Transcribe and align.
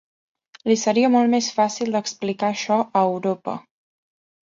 Li 0.71 0.77
seria 0.83 1.11
molt 1.17 1.31
més 1.35 1.51
fàcil 1.59 1.99
d’explicar 1.99 2.53
això 2.57 2.83
a 2.83 3.07
Europa. 3.15 3.59